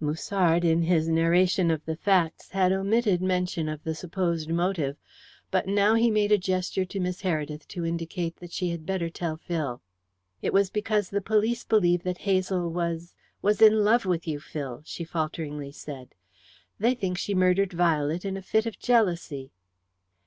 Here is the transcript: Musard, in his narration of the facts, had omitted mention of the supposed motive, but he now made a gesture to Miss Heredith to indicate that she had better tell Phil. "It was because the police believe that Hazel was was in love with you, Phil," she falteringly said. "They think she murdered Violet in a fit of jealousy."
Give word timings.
Musard, 0.00 0.66
in 0.66 0.82
his 0.82 1.08
narration 1.08 1.70
of 1.70 1.82
the 1.86 1.96
facts, 1.96 2.50
had 2.50 2.72
omitted 2.72 3.22
mention 3.22 3.70
of 3.70 3.82
the 3.84 3.94
supposed 3.94 4.50
motive, 4.50 4.98
but 5.50 5.64
he 5.64 5.72
now 5.72 5.94
made 5.94 6.30
a 6.30 6.36
gesture 6.36 6.84
to 6.84 7.00
Miss 7.00 7.22
Heredith 7.22 7.66
to 7.68 7.86
indicate 7.86 8.36
that 8.36 8.52
she 8.52 8.68
had 8.68 8.84
better 8.84 9.08
tell 9.08 9.38
Phil. 9.38 9.80
"It 10.42 10.52
was 10.52 10.68
because 10.68 11.08
the 11.08 11.22
police 11.22 11.64
believe 11.64 12.02
that 12.02 12.18
Hazel 12.18 12.68
was 12.70 13.14
was 13.40 13.62
in 13.62 13.82
love 13.82 14.04
with 14.04 14.28
you, 14.28 14.40
Phil," 14.40 14.82
she 14.84 15.04
falteringly 15.04 15.72
said. 15.72 16.14
"They 16.78 16.94
think 16.94 17.16
she 17.16 17.34
murdered 17.34 17.72
Violet 17.72 18.26
in 18.26 18.36
a 18.36 18.42
fit 18.42 18.66
of 18.66 18.78
jealousy." 18.78 19.52